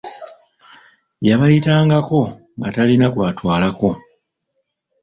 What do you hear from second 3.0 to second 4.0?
gw'atwalako.